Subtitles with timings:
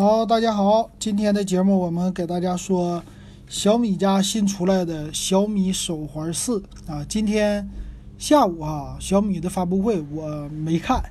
[0.00, 3.02] 好，大家好，今天的节目我们给大家说
[3.46, 7.04] 小米家新出来的小米手环四啊。
[7.06, 7.68] 今天
[8.16, 11.04] 下午啊，小米的发布会我没看，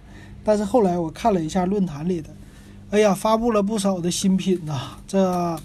[0.43, 2.31] 但是后来我看了一下论坛里的，
[2.89, 5.55] 哎呀，发布了不少的新品呐，这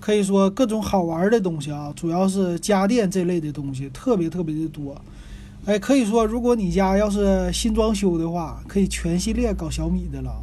[0.00, 4.98] 可以说各种好玩的东西啊，主要是家电这类的东西特别特别的多。
[5.66, 10.42] 哎，可以说如果你家要是新装修的话，可以全系列搞小米的了。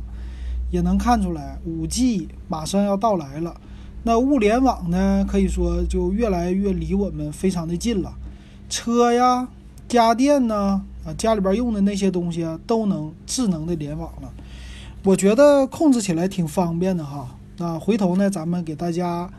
[0.72, 3.60] 也能看出来，五 G 马上要到来了。
[4.04, 5.26] 那物联网呢？
[5.28, 8.16] 可以说就越来越离我们非常的近了。
[8.70, 9.48] 车呀、
[9.88, 14.32] 家电呢，啊，家里边用的那些东西啊，都能智能的联网了。
[15.04, 17.36] 我觉得控制起来挺方便的哈。
[17.58, 19.30] 那回头呢，咱们给大家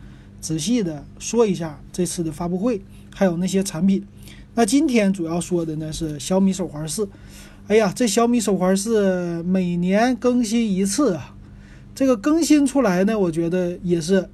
[0.41, 2.83] 仔细的说一下这次的发布会，
[3.15, 4.05] 还有那些产品。
[4.55, 7.09] 那今天主要说的呢是小米手环四。
[7.69, 11.37] 哎呀，这小米手环是每年更新一次啊！
[11.95, 14.29] 这个更新出来呢，我觉得也是。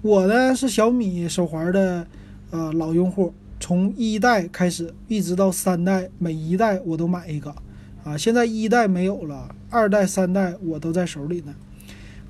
[0.00, 2.06] 我呢是小米手环的
[2.50, 7.54] 呃老用户，从一代开始一直到三代，每一代我都买一个
[8.04, 8.16] 啊。
[8.16, 11.54] 现在一代没有了，二代、三代我都在手里呢。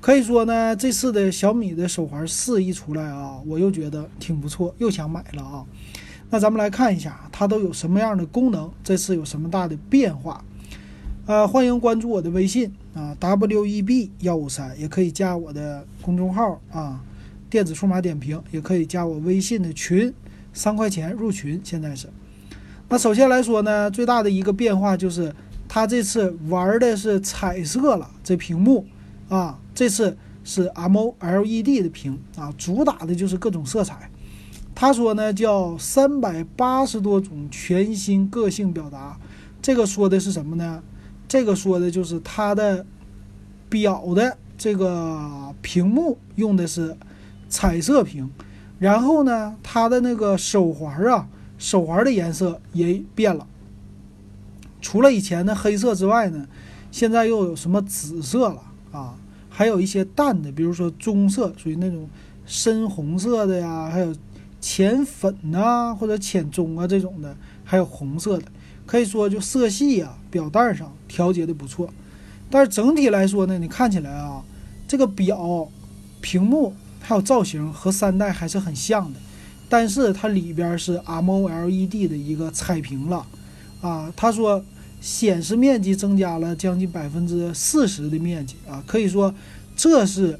[0.01, 5.65] 可以说呢，这次的小米的手环四一出来啊，我又觉得挺不错，又想买了啊。
[6.29, 8.69] 那咱们来看一下，它都有什么样的功能？
[8.83, 10.43] 这次有什么大的变化？
[11.25, 17.01] 呃，欢迎关注我的微信啊，W E B 幺五三，也可以加我的公众号啊，
[17.49, 20.13] 电子数码点评，也可以加我微信的群，
[20.51, 21.61] 三块钱入群。
[21.63, 22.09] 现在是，
[22.89, 25.33] 那首先来说呢，最大的一个变化就是
[25.67, 28.85] 它这次玩的是彩色了，这屏幕
[29.29, 34.09] 啊，这次是 M O L E D 的屏啊，主打的就是各种色彩。
[34.79, 39.17] 他说呢，叫三百八十多种全新个性表达，
[39.59, 40.83] 这个说的是什么呢？
[41.27, 42.85] 这个说的就是它的
[43.69, 46.95] 表的这个屏幕用的是
[47.49, 48.29] 彩色屏，
[48.77, 53.47] 然后呢，它的那个手环啊，手环的颜色也变了，
[54.79, 56.47] 除了以前的黑色之外呢，
[56.91, 58.61] 现在又有什么紫色了
[58.91, 59.15] 啊？
[59.49, 62.07] 还有一些淡的，比如说棕色，属于那种
[62.45, 64.13] 深红色的呀，还有。
[64.69, 67.33] 浅粉呐，或者浅棕啊这种的，
[67.63, 68.43] 还有红色的，
[68.85, 71.89] 可以说就色系啊，表带上调节的不错。
[72.49, 74.43] 但是整体来说呢，你看起来啊，
[74.85, 75.69] 这个表、
[76.19, 79.19] 屏幕还有造型和三代还是很像的。
[79.69, 83.25] 但是它里边是 M O L E D 的一个彩屏了
[83.79, 84.11] 啊。
[84.17, 84.61] 他说
[84.99, 89.33] 显示面积增加了将近百分之四十的面积啊，可以说
[89.77, 90.37] 这是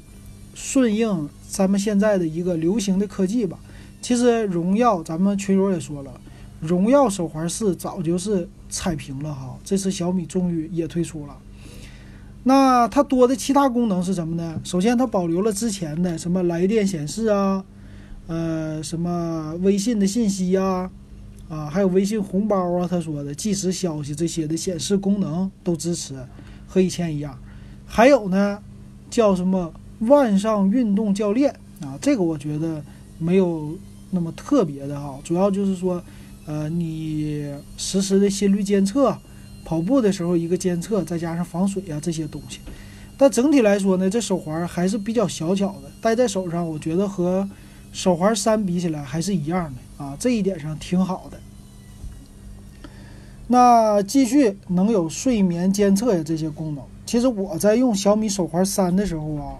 [0.54, 3.58] 顺应咱们现在的一个流行的科技吧。
[4.00, 6.20] 其实荣耀，咱们群友也说了，
[6.60, 11.36] 荣耀手环四早就是彩屏了哈，这次小米终于也推出了。
[12.44, 14.60] 那它多的其他功能是什么呢？
[14.64, 17.64] 首先，它保留了之前的什么来电显示啊，
[18.28, 20.90] 呃，什么微信的信息呀，
[21.48, 26.14] 啊，还有微信红包啊，他说的即时消息这些的显示功能都支持，
[26.66, 27.38] 和以前一样。
[27.84, 28.62] 还有呢，
[29.10, 32.82] 叫什么万上运动教练啊，这个我觉得
[33.18, 33.76] 没有。
[34.10, 36.02] 那么特别的哈，主要就是说，
[36.46, 39.16] 呃，你实时的心率监测，
[39.64, 42.60] 跑步的时候一个监测，再加上防水啊这些东西。
[43.16, 47.48] 但整体来说呢，这手环还是比较小巧的，戴在手上，我觉得和
[47.92, 51.38] 手环三比起来还是一样的啊，这一点上挺好的。
[53.48, 56.84] 那继续能有睡眠监测呀这些功能。
[57.04, 59.56] 其实我在用小米手环三的时候啊，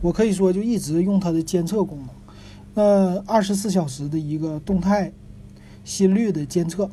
[0.00, 2.08] 我可以说就一直用它的监测功能。
[2.74, 5.12] 那二十四小时的一个动态
[5.84, 6.88] 心率的监测，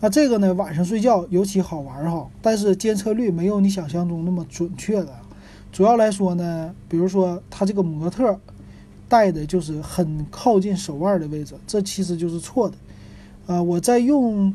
[0.00, 5.08] 那这个呢晚上睡觉尤其好玩哈，但是监测率没有你想象中那么准确的。
[5.72, 8.38] 主要来说呢，比如说它这个模特
[9.08, 12.76] 戴的就是很靠近手腕的位置，这其实就是错的。
[13.46, 14.54] 啊，我在用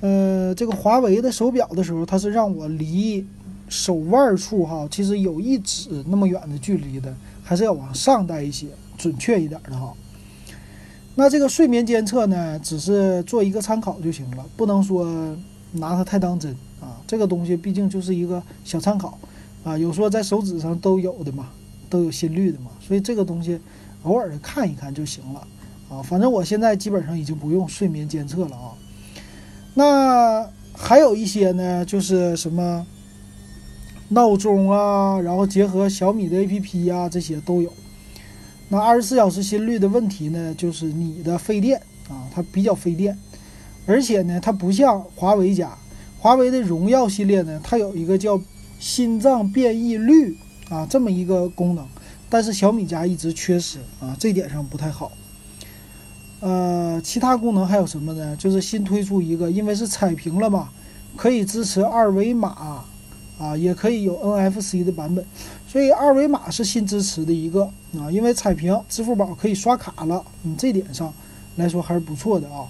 [0.00, 3.24] 呃这个华为的手表的时候，它是让我离
[3.68, 8.66] 手腕处哈，其实有一指那么远的距离的，还是要往上戴一些。
[9.02, 9.92] 准确一点的哈，
[11.16, 15.36] 那这个睡眠监测呢，只是做一个参考就行了，不能说
[15.72, 17.02] 拿它太当真啊。
[17.04, 19.18] 这个东西毕竟就是一个小参考
[19.64, 21.48] 啊，有说在手指上都有的嘛，
[21.90, 23.58] 都有心率的嘛，所以这个东西
[24.04, 25.44] 偶尔的看一看就行了
[25.90, 26.00] 啊。
[26.00, 28.70] 反正我现在基本上已经不用睡眠监测了啊。
[29.74, 32.86] 那还有一些呢，就是什么
[34.10, 37.72] 闹钟啊，然后结合小米的 APP 啊，这些都有。
[38.72, 41.78] 那二十四小时心率的问题呢，就是你的费电
[42.08, 43.18] 啊，它比较费电，
[43.84, 45.76] 而且呢，它不像华为家，
[46.18, 48.40] 华为的荣耀系列呢，它有一个叫
[48.80, 50.34] 心脏变异率
[50.70, 51.86] 啊这么一个功能，
[52.30, 55.12] 但是小米家一直缺失啊，这点上不太好。
[56.40, 58.34] 呃，其他功能还有什么呢？
[58.36, 60.70] 就是新推出一个，因为是彩屏了嘛，
[61.14, 62.86] 可以支持二维码
[63.38, 65.22] 啊，也可以有 NFC 的版本，
[65.68, 71.12] 所以二维码是新支持的一个啊，因为彩屏，支付宝可以刷卡了，嗯，这点上
[71.56, 72.66] 来说还是不错的啊。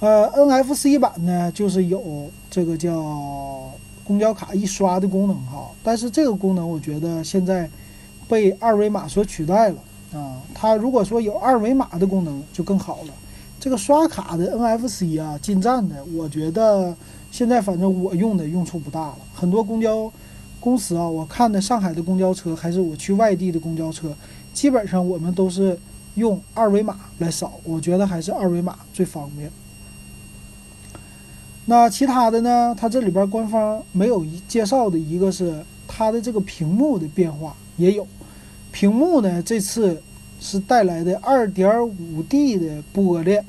[0.00, 3.70] 呃，NFC 版呢，就是有这个叫
[4.04, 7.68] 公交卡一刷的功能哈，但是这个功能我觉得现在
[8.28, 9.76] 被二维码所取代了。
[10.12, 13.14] 啊，它如果说有二维码的功能就更好了。
[13.60, 16.96] 这个刷卡的 NFC 啊，进站的，我觉得
[17.30, 19.18] 现在反正我用的用处不大了。
[19.34, 20.10] 很多公交
[20.60, 24.14] 公司啊，我看的上海的公交车，还是我去外地的公交车，
[24.52, 25.78] 基本上我们都是
[26.16, 27.54] 用二维码来扫。
[27.64, 29.50] 我觉得还是二维码最方便。
[31.66, 32.74] 那其他的呢？
[32.78, 38.06] 它这里边官方没有介绍的一个是它的这个屏幕的变化也有。
[38.72, 40.02] 屏幕呢，这次
[40.40, 43.42] 是带来的二点五 D 的玻璃，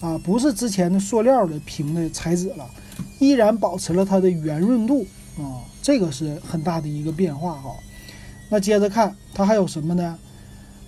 [0.00, 2.66] 啊，不是之前的塑料的屏的材质了，
[3.18, 5.06] 依然保持了它的圆润度
[5.38, 7.74] 啊，这个是很大的一个变化哈。
[8.48, 10.18] 那接着看它还有什么呢？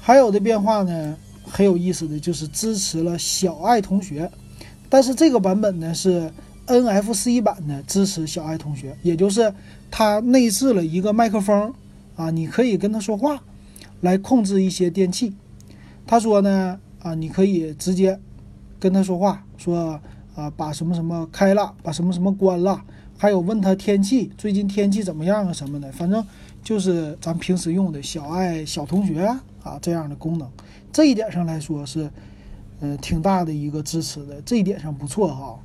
[0.01, 4.31] 还有的变化呢，很有意思的就是支持了小爱同学，
[4.89, 6.33] 但是这个版本呢是
[6.67, 9.55] NFC 版的支持小爱同学，也就是
[9.91, 11.73] 它内置了一个麦克风
[12.17, 13.43] 啊，你可以跟他说话。
[14.01, 15.33] 来控制一些电器，
[16.07, 18.21] 他说呢，啊，你可以直接
[18.79, 19.99] 跟他说话，说
[20.35, 22.85] 啊，把什么什么开了，把什么什么关了，
[23.17, 26.25] 还有问他天气，最近天气怎么样啊什么的，反正
[26.63, 29.25] 就是咱平时用的小爱小同学
[29.63, 30.49] 啊这样的功能，
[30.93, 32.11] 这一点上来说是，
[32.81, 35.59] 呃，挺大的一个支持的，这一点上不错哈。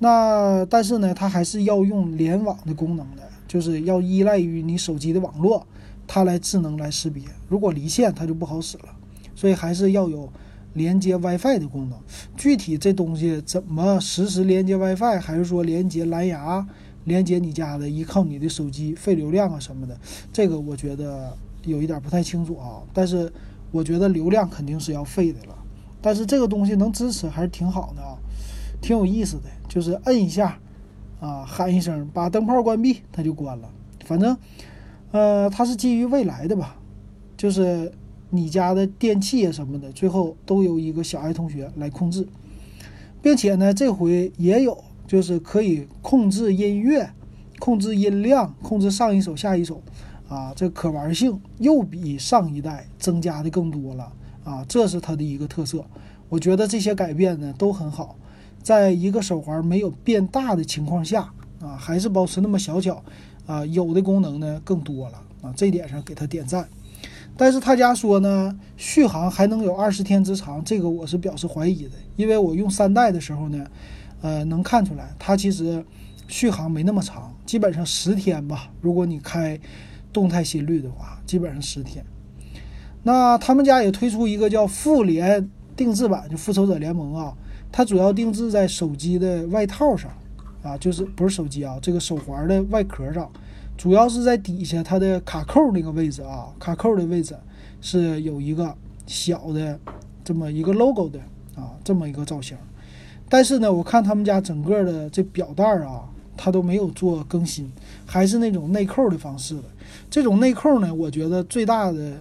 [0.00, 5.66] 那但是呢，它还是要用联网的功能的，就是要依赖于你手机的网络。
[6.06, 8.84] 它来智能来识别，如果离线它就不好使了，
[9.34, 10.32] 所以还是要有
[10.72, 11.98] 连接 WiFi 的功能。
[12.34, 16.66] 具体这东西怎么实时连接 WiFi，还是说连接蓝牙，
[17.08, 19.98] 连接你家的，依靠你的手机费流量啊什么的，
[20.32, 22.80] 这个我觉得有一点不太清楚啊。
[22.92, 23.32] 但是
[23.72, 25.58] 我觉得流量肯定是要费的了。
[26.00, 28.16] 但是这个东西能支持还是挺好的啊，
[28.80, 29.44] 挺有意思的。
[29.68, 30.56] 就是摁一下
[31.18, 33.68] 啊，喊一声把灯泡关闭，它就关了。
[34.04, 34.36] 反正。
[35.10, 36.76] 呃，它是基于未来的吧，
[37.34, 37.90] 就是
[38.28, 42.28] 你家的电器啊什么的，最后都由一个小爱同学来控制，
[43.22, 47.10] 并且呢，这回也有就是可以控制音乐、
[47.58, 49.82] 控制音量、控制上一首、下一首，
[50.28, 54.12] 啊，这可玩性又比上一代增加的更多了
[54.44, 55.84] 啊，这是它的一个特色。
[56.28, 58.14] 我觉得这些改变呢都很好，
[58.62, 63.02] 在一个手环没有变大的情况下啊，还是保持那么小巧。
[63.46, 66.68] 啊，有的功能呢更多了啊，这点上给他点赞。
[67.34, 73.64] 但是他家说呢，续航还能有二十天之长，这个我是表示怀疑的，因为我用三代的时候呢，
[74.20, 75.84] 呃，能看出来它其实
[76.26, 78.70] 续航没那么长，基本上十天吧。
[78.80, 79.58] 如果你开
[80.12, 82.04] 动态心率的话，基本上十天。
[83.02, 87.34] 那他们家也推出一个叫复联定制版，就复仇者联盟啊，
[87.70, 90.10] 它主要定制在手机的外套上。
[90.60, 93.30] 啊，就是不是手机啊，这个手环的外壳上，
[93.76, 97.34] 主要是在底下它的卡扣那个位置啊，卡扣的位置
[97.80, 98.76] 是有一个
[99.06, 99.78] 小的
[100.24, 101.20] 这么一个 logo 的
[101.54, 102.56] 啊，这么一个造型。
[103.28, 107.70] 但是呢，我看他们家整个的这表带儿啊，它都没有做更新，
[108.06, 109.64] 还是那种内扣的方式的。
[110.10, 112.12] 这种内扣呢，我觉得最大的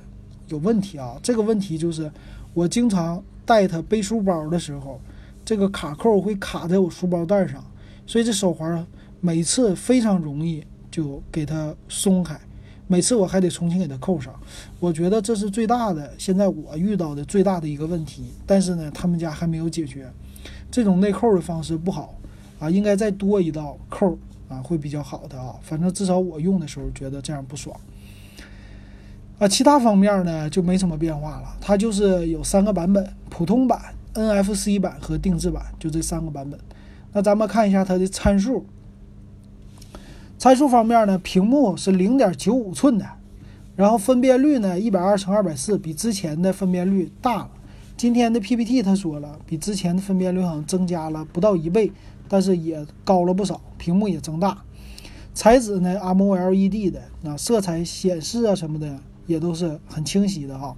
[0.47, 2.11] 有问题啊，这个问题就是
[2.53, 4.99] 我经常带它背书包的时候，
[5.45, 7.63] 这个卡扣会卡在我书包带上。
[8.05, 8.85] 所以这手环
[9.19, 12.39] 每次非常容易就给它松开，
[12.87, 14.33] 每次我还得重新给它扣上。
[14.79, 18.23] 我觉得这是最大的，现在我遇到的最大的一个问题。
[18.45, 20.09] 但是呢，他们家还没有解决，
[20.69, 22.13] 这种内扣的方式不好
[22.59, 24.17] 啊，应该再多一道扣
[24.49, 25.55] 啊，会比较好的啊。
[25.61, 27.75] 反正至少我用的时候觉得这样不爽
[29.39, 29.47] 啊。
[29.47, 36.59] 其他方面呢就没什么变化了，它就是有三个版本：普通版、NFC 版和定制版，就这三个版本。
[37.13, 38.65] 那咱们看一下它的参数。
[40.37, 43.05] 参数方面呢，屏幕是零点九五寸的，
[43.75, 47.49] 然后分辨率呢一百二乘二百四，比之前的分辨率大了。
[47.97, 51.91] 今天的 PPT 他说了，比之前的分辨率好像增加了不到一倍，
[52.29, 54.63] 但是也高了不少，屏幕也增大。
[55.33, 60.75] 材质呢，MOLED 的，那色彩显示啊什么的也都是很清晰的哈。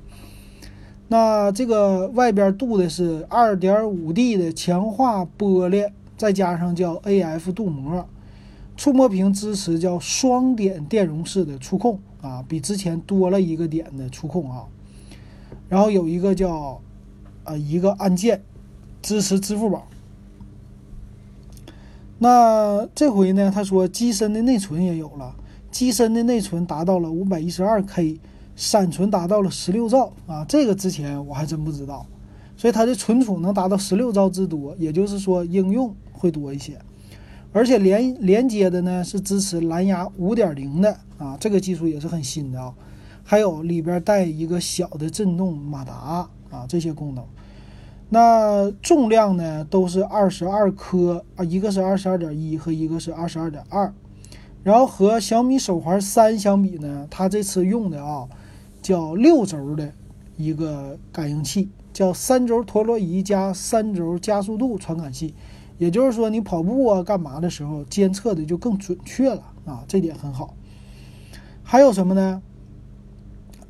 [1.09, 5.91] 那这个外边镀的是二点五 D 的强化玻璃。
[6.17, 8.05] 再加上叫 AF 镀膜，
[8.75, 14.65] 触摸屏支持叫双点电容式的触控啊，比之前多了一个点的触控啊。
[15.69, 16.81] 然后有一个叫
[17.49, 18.43] 啊一个按键
[19.01, 19.87] 支持支付宝。
[22.19, 25.33] 那这回呢，他说机身的内存也有了，
[25.71, 28.19] 机身的内存达到了五百一十二 K，
[28.55, 32.05] 闪存达到了十六兆啊，这个之前我还真不知道。
[32.57, 36.77] 所以它的存储能达到十六兆之多，也就是说应用会多一些，
[37.53, 42.73] 而且连连接的呢是支持蓝牙五点零的啊，这个技术也是很新的啊。
[43.23, 47.23] 还有里边带一个小的震动马达啊，这些功能。
[48.09, 53.93] 那重量呢都是二十二克啊，一个是二十二点一和一个是二十二点二。
[54.63, 58.27] 然后和小米手环三相比呢，它这次用的啊
[58.81, 59.93] 叫六轴的
[60.37, 61.69] 一个感应器。
[61.91, 65.33] 叫三轴陀螺仪加三轴加速度传感器，
[65.77, 70.53] 也就是说你跑步啊干嘛的时候监测的就更准确了啊，这点很好。
[71.61, 72.41] 还有什么呢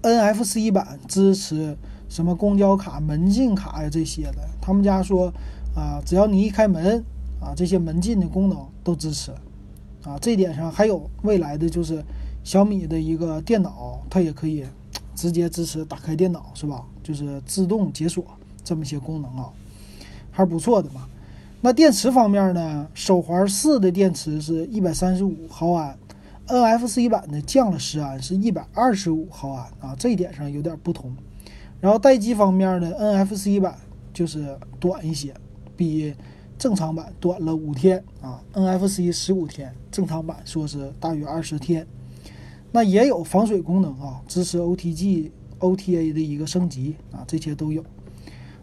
[0.04, 1.76] ？NFC 版支持
[2.10, 5.32] 什么公交卡、门禁卡呀这些的，他们家说
[5.74, 7.02] 啊，只要你一开门
[7.40, 9.32] 啊，这些门禁的功能都支持
[10.04, 10.20] 啊。
[10.20, 12.04] 这点上还有未来的就是
[12.44, 14.66] 小米的一个电脑，它也可以。
[15.20, 16.82] 直接支持打开电脑是吧？
[17.04, 18.24] 就是自动解锁
[18.64, 19.50] 这么些功能啊，
[20.32, 21.10] 还是不错的嘛。
[21.60, 22.88] 那电池方面呢？
[22.94, 25.94] 手环四的电池是一百三十五毫安
[26.48, 31.14] ，NFC 版的降了十安，是一百二十五毫安啊，这一点上有点不同。
[31.82, 33.76] 然后待机方面呢，NFC 版
[34.14, 35.34] 就是短一些，
[35.78, 36.14] 比
[36.58, 41.88] 正常版短了五天啊，NFC 十五天，正常版说是大约二十天。
[42.72, 47.84] 那也有防水功能啊，支持 OTG、OTA 的一个升级啊，这些都有。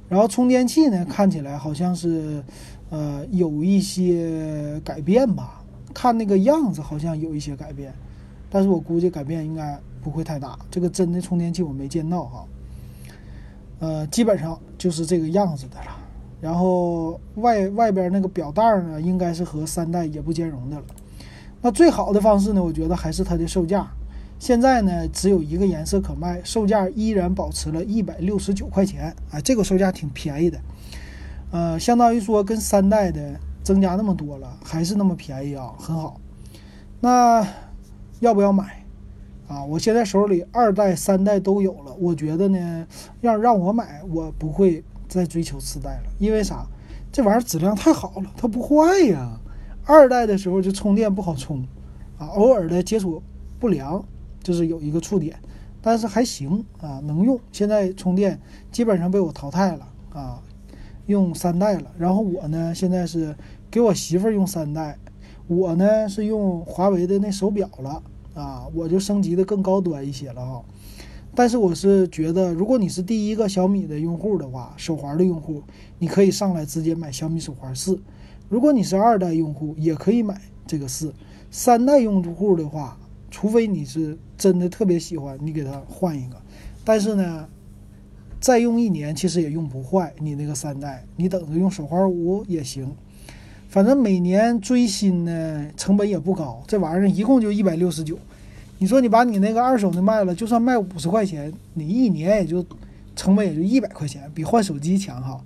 [0.08, 2.44] 然后充电器呢，看起来好像是，
[2.90, 5.64] 呃，有一些改变吧。
[5.92, 7.92] 看那个样子，好像有一些改变，
[8.50, 10.58] 但是我估计改变应该不会太大。
[10.70, 12.44] 这个真的充电器我没见到哈。
[13.78, 15.96] 呃，基本上就是这个样子的了。
[16.40, 20.84] 然后外外边那个表带呢，应该是和三代也不兼容的了。
[21.62, 22.62] 那最好的方式呢？
[22.62, 23.86] 我觉得还是它的售价。
[24.38, 29.14] 现在呢，只有一个颜色可卖，售价依然保持了一百六十九块钱。
[29.30, 30.58] 啊，这个售价挺便宜的。
[31.50, 36.20] 呃，相当于说跟三代的增加那么多了，还是那么便宜啊，很好。
[37.00, 37.46] 那
[38.20, 38.84] 要不要买？
[39.48, 41.94] 啊，我现在手里二代、三代都有了。
[41.98, 42.86] 我觉得呢，
[43.20, 46.66] 要让我买，我不会再追求四代了，因为啥？
[47.12, 49.40] 这玩意儿质量太好了，它不坏呀。
[49.84, 51.64] 二代的时候就充电不好充，
[52.18, 53.22] 啊，偶尔的接触
[53.60, 54.04] 不良，
[54.42, 55.38] 就是有一个触点，
[55.80, 57.38] 但是还行啊，能用。
[57.52, 58.38] 现在充电
[58.72, 60.42] 基本上被我淘汰了啊，
[61.06, 61.90] 用三代了。
[61.96, 63.34] 然后我呢，现在是
[63.70, 64.98] 给我媳妇儿用三代，
[65.46, 68.02] 我呢是用华为的那手表了
[68.36, 70.64] 啊，我就升级的更高端一些了哈。
[71.34, 75.62] 但是我是觉得，如果你是第一个小米的用户的话，手环的用户，
[75.98, 78.00] 你可以上来直接买小米手环四。
[78.48, 81.08] 如果你是二代用户，也可以买这个四；
[81.50, 82.98] 三代用户的话，
[83.30, 86.36] 除非你是真的特别喜欢，你给他换一个。
[86.84, 87.48] 但是呢，
[88.40, 92.94] 再用一年其实也用不坏你那个三代，你等着用手环五也行。
[93.76, 98.18] 反正每年追新呢，成本也不高，这玩意儿一共就一百六十九。
[98.78, 102.64] 你说你把你那个二手的卖了，就算卖五十块钱，你一年也就
[103.14, 105.38] 成本也就一百块钱，比换手机强哈。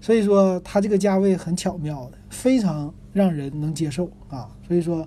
[0.00, 4.48] 所以说它这个价位很巧妙的，非常让人能接受啊。
[4.68, 5.04] 所以说，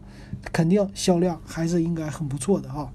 [0.51, 2.91] 肯定销量还是应该很不错的哈。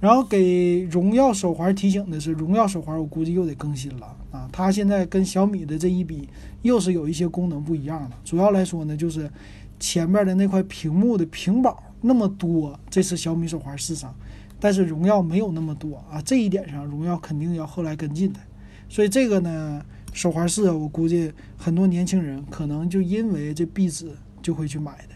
[0.00, 4.48] 然后给荣耀手环提醒的是，荣耀手环我估计又得更新了啊。
[4.52, 6.28] 它现在跟小米的这一比，
[6.62, 8.10] 又是有一些功能不一样了。
[8.24, 9.30] 主要来说呢，就是
[9.78, 14.14] 前面的那块屏幕的屏保那么多，这次小米手环四上，
[14.58, 16.20] 但是荣耀没有那么多啊。
[16.22, 18.40] 这一点上，荣耀肯定要后来跟进的。
[18.88, 19.82] 所以这个呢。
[20.14, 24.10] 手环四，我估计很多年轻人可能就因为这壁纸
[24.42, 25.06] 就会去买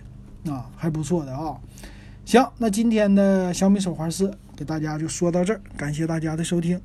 [0.45, 1.59] 的，啊，还不错的啊。
[2.25, 6.81] 行，那今天的小米手环四给大家就说到这儿，感谢大家的收听。